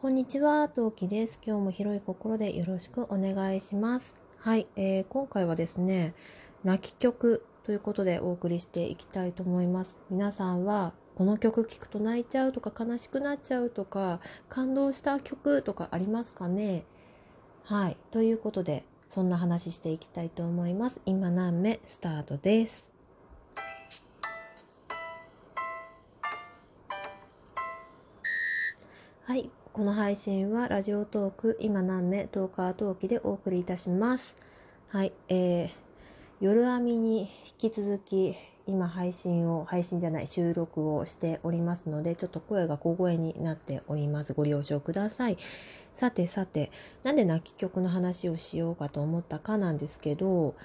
[0.00, 1.38] こんにちは、トウキです。
[1.44, 4.14] 今日も広い心でよろしくお願いします。
[4.38, 6.14] はい、えー、今回はですね、
[6.64, 10.00] 泣き曲ということでお送りしていきたいと思います。
[10.08, 16.86] 皆さんはこの曲聴くと泣いちゃうとか悲しくなっちゃうとか感動した曲とかありますかね？
[17.64, 21.02] はい、ということでそんな話していきたいと思います。
[21.04, 22.90] 今何目スタートです。
[29.24, 29.50] はい。
[29.80, 34.36] この配信はラジオトーク、今何目、トーカートーキでお送りいたします。
[34.88, 35.14] はい。
[35.30, 35.70] えー、
[36.38, 38.34] 夜編みに引き続き、
[38.66, 44.34] 今配信を、配信じゃない、収録をしておりますので、ちょっと声が小声になっております。
[44.34, 45.38] ご了承ください。
[45.94, 46.70] さてさて、
[47.02, 50.56] なんで泣き曲の話をしようかと思ったかなんですけど、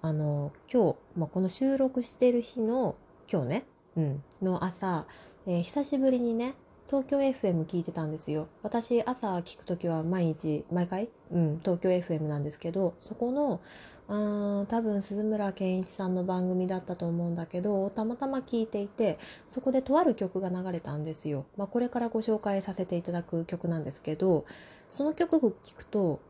[0.00, 2.94] あの、今日、まあ、この収録してる日の、
[3.28, 3.64] 今日ね、
[3.96, 5.06] うん、の朝、
[5.44, 6.54] えー、久しぶりにね、
[6.86, 8.48] 東京 FM 聞いてたんですよ。
[8.62, 13.60] 私、朝聞くときは毎日、毎回、うん、東京 FM なんですけど、そこの、
[14.06, 19.18] あ多分鈴村健一さんの番組だったと思うんだけどたまたま聞いていて
[19.48, 24.44] そこでとある曲が流れたんですよ、まあ、これからご紹介させていただく曲なんですけど
[24.90, 26.20] その曲を聴くと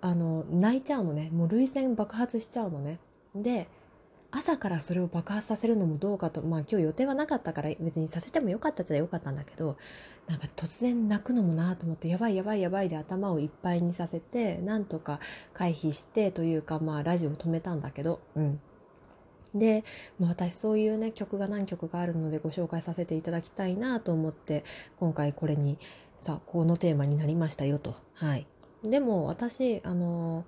[0.00, 1.30] あの泣いちゃうのね。
[1.32, 2.98] もう涙腺爆発しちゃうのね。
[3.34, 3.68] で
[4.30, 9.78] 朝からそれを爆発させるのもどうかとまあ今日予定はなかったから別にさせてもよかったっちゃよかったんだけど
[10.26, 15.20] なんか突然泣くのもなと思ってやばいやばいやばいで頭をいっぱいにさせてなんとか
[15.54, 18.60] 回避してというかまあラジオを止めたんだけどうん。
[19.54, 19.82] で、
[20.18, 24.62] まあ、私そういうね曲が何曲かあるのでご紹介させていただきたいなと思って
[25.00, 25.78] 今回これに
[26.18, 27.96] さこのテーマになりましたよと。
[28.12, 28.46] はい。
[28.84, 30.44] でも私あの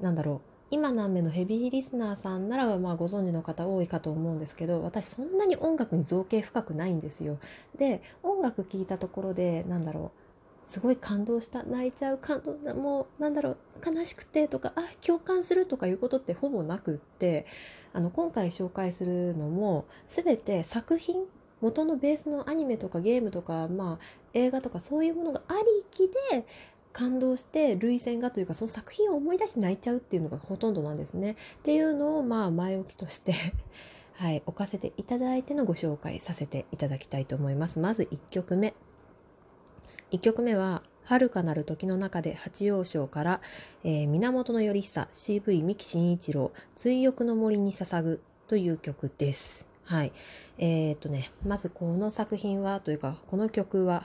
[0.00, 0.51] なんだろう。
[0.72, 7.38] 今何目のヘビーリスナーさんならまあご存知の方多いかと思うんですけど私そんなに音楽に造形深くないんですよ。
[7.76, 17.44] で音楽聴いたところでなんだろうすごい感動した泣いちゃう感動もうなんだろう悲しくてとかあ共感するとかいうことってほぼなくって
[17.92, 21.26] あの今回紹介するのも全て作品
[21.60, 24.04] 元のベースのアニメとかゲームとか、まあ、
[24.34, 26.46] 映画とかそういうものがありきで
[26.92, 31.32] 感動して涙腺がというかその作品を思い出して泣いちゃうっていうのがほとんどなんですね。
[31.32, 33.34] っていうのをまあ前置きとして
[34.14, 37.78] はい置かせていただいてのご紹介させていただきたいと思います。
[37.78, 38.74] まず1曲目。
[40.12, 43.40] 1曲目は遥かなる時の中で八葉章から、
[43.82, 49.66] えー、源頼久 CV 三木真一郎追憶の森に捧ぐという曲です。
[49.84, 50.12] はい。
[50.58, 54.04] えー、っとね、まずこの作品はというかこの曲は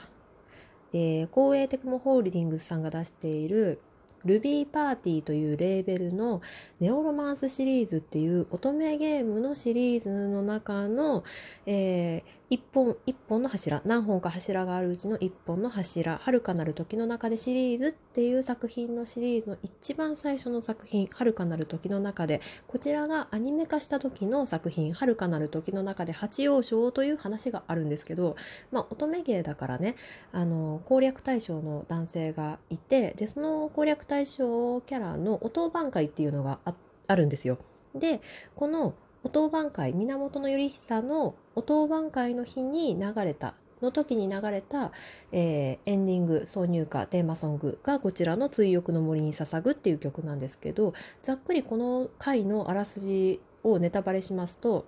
[1.00, 3.80] えー、公営テクモホールディングスさんが出している
[4.26, 6.42] Ruby Party というレーベルの
[6.80, 11.24] ネオロマンスシリーズっていう乙女ゲームのシリーズの中の、
[11.66, 28.38] えー、一本、一本の柱、何本か柱があるうちの一本の柱、遥かなる時の中でシリーズっていう作品のシリーズの一番最初の作品、遥かなる時の中で、こちらがアニメ化した時の作品、遥かなる時の中で八葉章という話があるんですけど、
[28.72, 29.98] まあ、乙女芸だからね、
[30.32, 36.58] あの、攻略対象の男性がいて、で、その攻略対象対象キャラのお当番会っていうのが
[37.08, 37.60] あるんですよ。
[37.94, 38.20] で、
[38.56, 44.92] このお当番会源頼久のお当番会の日に流れたの時に流れた、
[45.32, 54.86] えー、エンディング挿入歌テーマソングがこちらの「追憶の森に捧ぐ」っていう曲なんですけどざっくりこの回のあらすじをネタバレしますと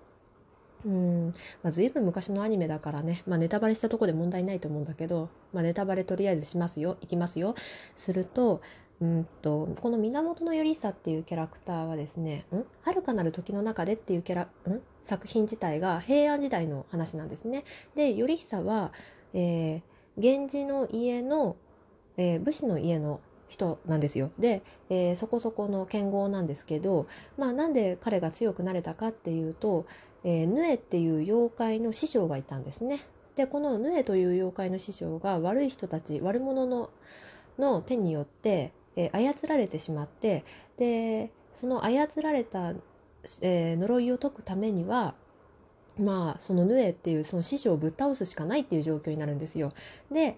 [0.86, 7.56] うんまあ、随分昔のアニメだからね、まあ、ネタバレしたとこで問題ないと思うんだけど、まあ、ネタバレとりあえずしますよいきますよ
[7.96, 8.62] すると
[9.02, 12.64] うんとこの源頼久っていうキャラクターはですね「ん？
[12.82, 14.82] 遥かなる時の中で」っていうキャラん？
[15.06, 17.64] 作品自体が平安時代の話なんですね。
[17.96, 18.92] で頼久は、
[19.34, 19.82] えー、
[20.18, 21.56] 源氏の家の、
[22.18, 24.32] えー、武士の家の人なんですよ。
[24.38, 27.08] で、えー、そこそこの剣豪なんですけど、
[27.38, 29.88] まあ、なんで彼が強くなれたかっていうと、
[30.24, 33.00] えー、ヌエっていう妖怪の師匠がいたんですね。
[33.36, 36.90] でこのヌエという妖怪の師匠が悪い人たち悪者の
[37.58, 40.44] の手によって、えー、操られてしまって
[40.78, 42.74] でその操られた、
[43.42, 45.16] えー、呪いを解くためには
[45.98, 49.74] まあそのヌエっていうその師匠をぶっ倒すしかないっていう状況になるんですよ。
[50.12, 50.38] で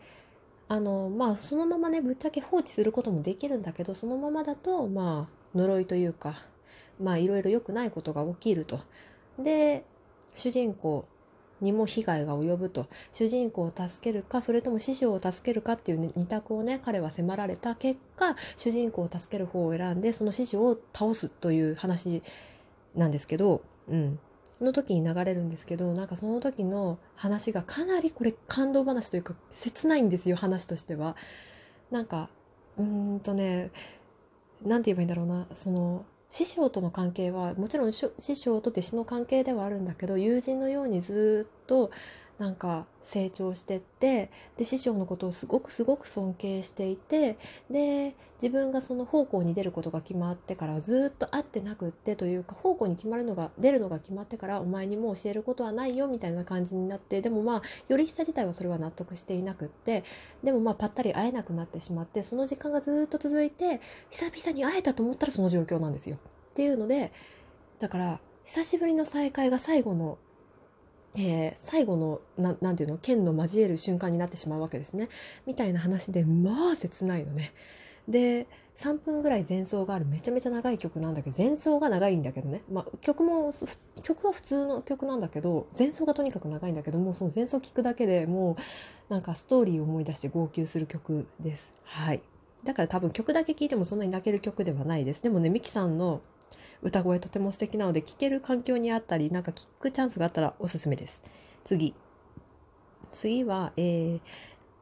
[0.67, 6.43] あのまあそのままねぶっちゃけ放置することもできるんだけどそのままだとまあ呪いというか
[7.01, 8.79] まあいろいろ良くないことが起きると。
[9.39, 9.83] で
[10.35, 11.05] 主人公
[11.61, 12.87] にも被害が及ぶと。
[13.11, 22.23] 主人公を助けるかそれとも師匠を助けるかっていう、二択をね彼は迫られた結果主人公を助ける方を選んでその師匠を倒すという話
[22.95, 24.19] なんですけど、うん、
[24.59, 31.15] の時に流れるんですけどなんかその時の話がかなりこれ感動話というか切ないんですよ話としては。
[31.89, 32.29] なんか
[32.77, 33.71] うーんとね
[34.63, 35.47] 何て言えばいいんだろうな。
[35.55, 41.91] その師匠との関係はもちろん師匠と弟子の関係ではあるんだけど友人のようにずっと
[42.39, 47.37] なんか成長してってで師匠のことをすごくすごく尊敬していて
[47.69, 60.03] で自分がその奉公に出ることが決まってからずっと会ってなくってというか奉公に決まるのが出るのが決まってからお前にもう教えることはないよみたいな感じになってでもまあ頼久自体はそれは納得していなくって
[60.43, 63.79] でもまあぱったり会えなくなってしまってその時間がずっと続いて
[64.09, 66.17] 久々に会えたと思ったらその状況なんですよ。
[66.51, 67.11] っていうので
[67.79, 70.17] だから久しぶりの再会が最後の
[71.13, 75.09] えー、最後のななんていうの剣の交える瞬間になってしまうわけですね
[75.45, 77.51] みたいな話でまあ切ないのね
[78.11, 78.47] で
[78.77, 83.53] 3分ぐらい前奏があるめちゃめちゃ長い曲なんだけど前奏が長いんだけどね、まあ、曲も
[84.03, 88.57] 曲は普通の曲なんだけど前奏がとにかく長いんだけどもうその前奏聴くだけでも
[89.09, 91.73] うなんかストーリーを思い出して号泣する曲です。
[91.83, 92.21] はい。
[92.63, 95.21] だから多分曲だけ聴いてもそんなに泣ける曲ではないです。
[95.21, 96.21] でもねミキさんの
[96.81, 101.21] 歌声とても素敵なので聴ける環境にあったりなんか聴くチャンスがあったらおすすめです。
[101.63, 101.93] 次。
[103.11, 104.21] 次は、えー、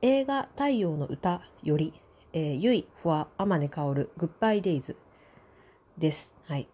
[0.02, 1.94] 映画「太陽の歌」より
[2.34, 4.96] 「えー、ゆいフォア天音薫グッバイデイズ」
[5.98, 6.68] ですはい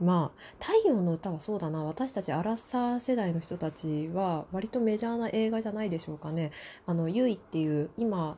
[0.00, 6.52] まあ太陽の歌はそうだな私たちアラサー世代の人たちは割とメジャーな映画じゃないでしょうかね
[6.86, 8.36] あのゆいっていう今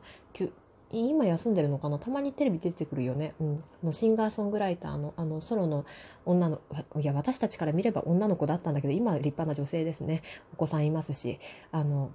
[0.93, 3.33] 今休んでるのかなたまにテレビ出てくるよね。
[3.39, 3.63] うん。
[3.83, 5.85] のシンガーソングライターの、あの、ソロの
[6.25, 6.59] 女の、
[6.99, 10.21] いや、私たちから見れば女の子だったんだけど、今は立派な女性ですね。
[10.53, 11.39] お子さんいますし、
[11.71, 12.11] あの、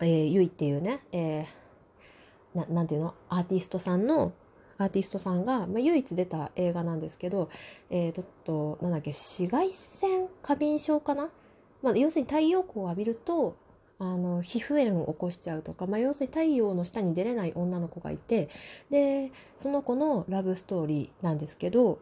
[0.00, 1.44] えー、ゆいっていうね、えー、
[2.54, 3.14] ななていうの？
[3.28, 4.32] アーティストさんの、
[4.78, 7.50] アーティストさんが、まあ、唯一出た映画なんですけど、
[7.90, 11.30] えー、ちょっと、なんだっけ、紫外線過敏症かな？
[11.82, 13.56] まあ、要するに太陽光を浴びると、
[14.02, 18.48] あの皮膚炎を起こしちゃうとか、まあ、要するに太陽の下に出れない女の子がいて
[18.88, 21.98] でその子のラブストーリーなんですけど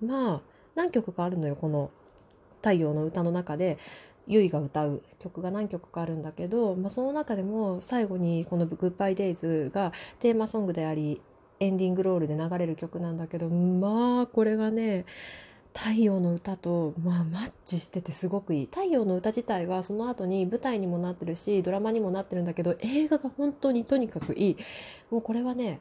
[0.00, 0.40] まあ
[0.76, 1.90] 何曲かあるのよこの
[2.62, 3.78] 「太陽の歌」の中で。
[4.30, 11.20] ゆいが歌う曲が何曲かあるんだけど、まあ、その中でも最後にこの「グッバイデイズがテーマソングであり
[11.58, 15.04] エンディングロールで流れる曲なんだけどまあこれがね
[15.74, 18.66] 太陽の歌と、まあ、マッチしててすごくいい。
[18.66, 24.56] 太陽の歌自体はその後に舞台にもなってるしドラマにもなってるんだけど映画が本当にとにかくいい。
[25.10, 25.80] もうこれはね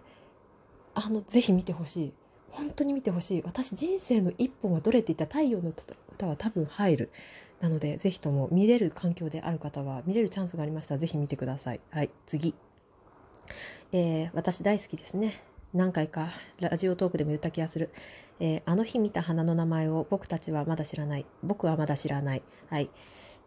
[0.94, 2.14] あのぜひ見てほしい。
[2.52, 3.44] 本当に見てほしい。
[3.44, 7.10] 私人生の一本はどれって言ったら太陽の歌は多分入る。
[7.62, 12.56] なのでぜひとも見れる環境である方は見れるチャンスがありましたらぜひ見てくださいはい次
[13.92, 15.42] えー、私大好きですね
[15.74, 16.30] 何回か
[16.60, 17.92] ラジオトークでも言った気がする。
[18.40, 21.28] えー、あの日見た花の名前を僕たちはまだ知らない。
[21.44, 22.42] 僕はまだ知らない。
[22.72, 22.90] はい。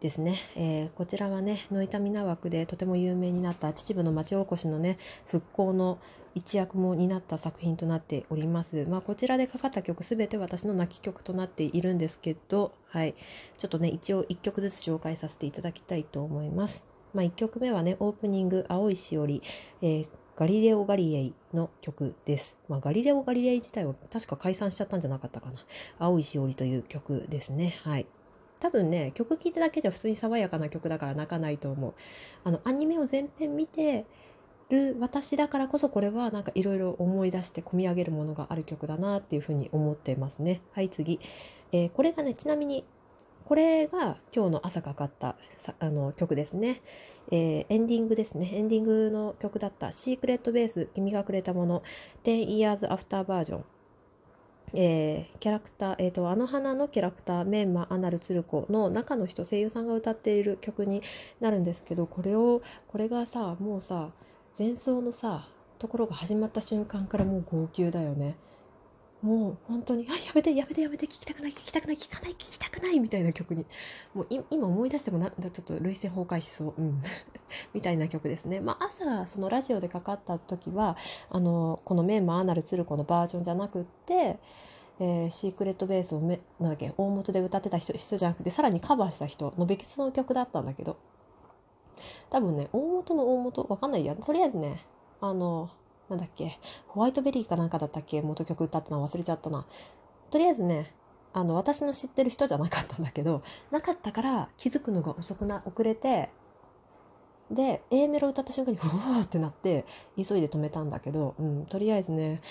[0.03, 0.37] ですね。
[0.57, 5.97] えー、こちらはね、ノイタミナ枠でとても有名になった秩父の町おこしのね、復興の
[6.35, 8.85] 一役も担った作品となっております。
[8.89, 13.15] まあ、こちらでかかった曲すべて私の泣き曲となっているんですけど、はい。
[13.57, 16.83] ちょっとね、一応1曲ずつ紹介させていただきたいと思います。
[17.13, 19.41] まあ、1曲目はね、オープニング、青いしおり、
[19.81, 22.57] えーガリレオ・ガリレイの曲です。
[22.67, 25.59] まあ、ガリレオ・ガリレイ自体は確か解散しちゃったんじゃなかったかな。
[25.99, 27.79] 青いしおりという曲ですね。
[27.83, 28.07] はい。
[28.63, 31.93] 多分ね、曲聴いただけじゃ普通に爽やかな曲だから泣かないと思う。
[32.45, 34.05] あの、アニメを全編見て
[34.69, 40.61] る私だからこそこれはなんかいろいろ思い出して込み上げるものがある曲だなっていうふうに思ってますね。
[40.71, 41.19] はい、次。
[41.73, 42.85] えー、これがね、ちなみに、
[43.43, 45.35] これが今日の朝かかった
[45.79, 46.81] あの曲ですね。
[47.31, 48.49] えー、エンディングですね。
[48.53, 51.83] エンディングの曲だったシークレットベース、君がくれたもの、
[52.23, 53.65] 10 years after バージョン。
[54.75, 61.03] えー、キャラクター、え、ー、と、あの花のキャラクター、メンマ、アナル、ツルコの中の人、声優さんが歌っている曲に
[61.39, 64.09] なるんですけど、これを、これがさ、もうさ、
[64.57, 68.35] 前奏のさ、ところが始まった瞬間からもう号泣だよね。
[69.23, 73.65] もう本当に「あやめてやめてやめて聞きたくない聞きたくない聞かない聞きたくない」みたいな曲に
[74.13, 77.01] もう今思い出してもなちょっと涙腺崩壊しそう、うん、
[77.73, 78.59] みたいな曲ですね。
[78.59, 80.97] まあ、朝そのラジオでかかった時は
[81.29, 84.39] あのこの「メンマアナル鶴子」のバージョンじゃなくって
[84.99, 90.97] えー、シークレットベースをめなんだっけ大元で歌ってた人人じゃなくてさらにカバーした人の別の曲だったんだけど。
[92.29, 94.15] 多分ね大元の大元わかんないや。
[94.15, 94.85] とりあえずね
[95.21, 95.69] あの
[96.09, 99.65] なんだっけ、ホワイトベリーかなんかだったっけ、元曲歌ったの忘れちゃったな。
[100.29, 100.93] とりあえずね、
[101.33, 103.41] あの、私の知ってる人じゃなかったんだけど、
[103.71, 106.29] なかったから気づくのが遅くな、遅れて、
[107.51, 112.41] で、A メロ歌った瞬間に、うわーってなって、急いで止めたんだけど、うん、とりあえずね、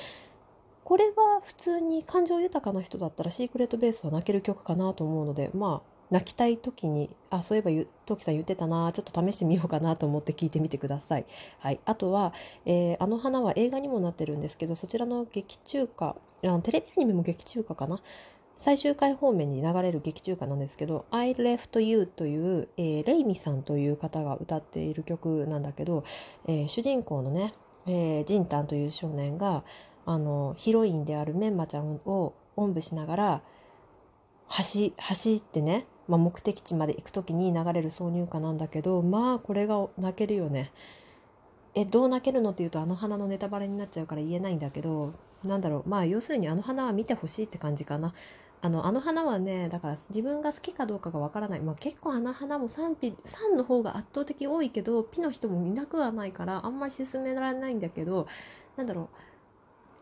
[0.85, 11.25] これは普通に感情豊かな人だったらシークレットベースは泣ける曲かなと思うので、まあ、泣きたい時にあそういえばゆトキさん言ってたなちょっと試してみようかなと思って聞いてみてください。
[11.59, 12.35] はい、あとは、
[12.67, 16.15] えー、あの花は映画にもなってるんですけどそちらの劇中歌
[16.45, 18.01] あテレビアニメも劇中歌かな？
[18.59, 26.05] 最終回方面に流れる劇中歌なんですけど「I Left You」という、えー、レイミさんという方が歌っている曲なんだけど、
[26.47, 27.55] えー、主人公のね、
[27.87, 29.65] えー、ジンタンという少年が
[30.05, 33.43] あのヒロインであるメンマちゃんをおんぶしながら
[34.47, 40.71] 走走ってねまあ、目的地まで行く時に流れる挿入歌なんだけどまあこれが泣けるよね。
[41.75, 48.13] えどう泣けるのっていうとあの花のネタバレになっちゃうから言えないんだけどなんだろうまあ要するにあの花は見てほしいって感じかな。
[48.61, 58.29] あのあの花はねだから自分が好きかどうかがわからない、まあ、結構あの花も賛否賛の方が圧倒的多いけどピの人もいなくはないからあんまり勧められないんだけど
[58.77, 59.32] なんだろう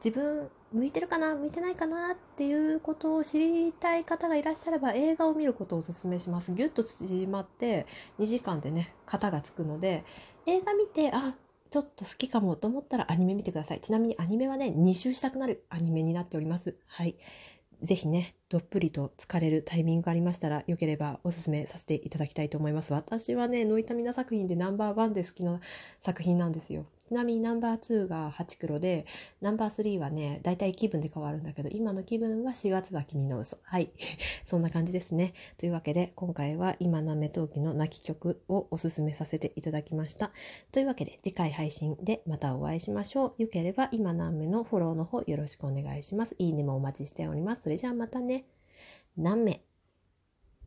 [0.02, 6.52] 自分向いてるかな向いてないかなっていうことを知りたい方がいらっしゃれば映画を見ることをお勧めします。
[6.52, 7.86] ギュッと縮まって
[8.18, 10.04] 2時間でね型がつくので
[10.46, 11.34] 映画見てあ
[11.70, 13.80] ちょっと好きかもと思ったらアニメ見てください。
[13.80, 16.76] ちなみにアニメはね2周したくなるアニメになっております。
[16.86, 17.16] はい。
[17.82, 22.92] ぜひね、どっぷりと疲れるタイミングがありましたら、よければおすすめさせていただきたいと思います。
[22.92, 25.60] 私はね、ノイタミナ作品でナンバーワンで好きな
[26.02, 26.84] 作品なんですよ。
[27.10, 29.04] ちなみにナンバー2が8黒で、
[29.40, 33.58] ナンバー3はね、だいたい気分で変わるんだけど、今の気分は4月は君の嘘。
[33.64, 33.90] はい。
[34.46, 35.34] そんな感じですね。
[35.58, 40.30] というわけで、今回は今なめ陶器の泣き曲をおすすめさせていただきました。
[40.70, 43.42] というわけで、次回配信でまたお会いしましょう。
[43.42, 46.36] よければ今なめのフォローの方よろしくお願いします。
[46.38, 47.62] いいねもお待ちしております。
[47.62, 48.44] それじゃあまたね。
[49.16, 49.60] 何名